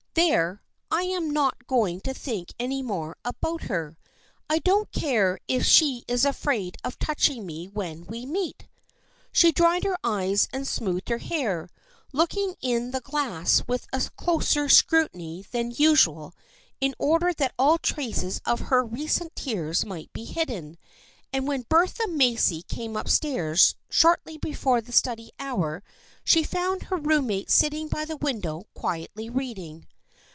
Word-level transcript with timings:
There, 0.13 0.61
I 0.91 1.03
am 1.03 1.29
not 1.31 1.67
going 1.67 2.01
to 2.01 2.13
think 2.13 2.53
any 2.59 2.81
more 2.83 3.15
about 3.23 3.63
her. 3.63 3.97
I 4.49 4.59
don't 4.59 4.91
care 4.91 5.39
if 5.47 5.65
she 5.65 6.03
is 6.05 6.25
afraid 6.25 6.75
of 6.83 6.99
touching 6.99 7.45
me 7.45 7.69
when 7.69 8.05
we 8.07 8.25
meet." 8.25 8.67
She 9.31 9.53
dried 9.53 9.85
her 9.85 9.97
eyes 10.03 10.49
and 10.51 10.67
smoothed 10.67 11.07
her 11.07 11.19
hair, 11.19 11.69
look 12.11 12.35
ing 12.35 12.55
in 12.61 12.91
the 12.91 12.99
glass 12.99 13.63
with 13.69 13.87
a 13.93 14.01
closer 14.17 14.67
scrutiny 14.67 15.45
than 15.49 15.71
usual 15.71 16.31
THE 16.31 16.31
FRIENDSHIP 16.31 16.37
OF 16.37 16.81
ANNE 16.81 16.87
83 16.87 16.87
in 16.87 16.95
order 17.15 17.33
that 17.33 17.53
all 17.57 17.77
traces 17.77 18.41
of 18.45 18.59
her 18.67 18.83
recent 18.83 19.33
tears 19.33 19.85
might 19.85 20.11
be 20.11 20.25
hidden, 20.25 20.77
and 21.31 21.47
when 21.47 21.65
Bertha 21.69 22.09
Macy 22.09 22.63
came 22.63 22.97
up 22.97 23.07
stairs 23.07 23.75
shortly 23.89 24.37
before 24.37 24.81
the 24.81 24.91
study 24.91 25.31
hour 25.39 25.81
she 26.25 26.43
found 26.43 26.83
her 26.83 26.97
room 26.97 27.27
mate 27.27 27.49
sitting 27.49 27.87
by 27.87 28.03
the 28.03 28.17
window 28.17 28.63
quietly 28.73 29.29
reading. 29.29 29.87